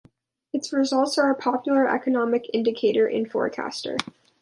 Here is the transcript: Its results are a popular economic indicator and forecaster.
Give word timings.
Its 0.51 0.73
results 0.73 1.19
are 1.19 1.29
a 1.29 1.35
popular 1.35 1.87
economic 1.87 2.49
indicator 2.53 3.05
and 3.05 3.29
forecaster. 3.31 3.97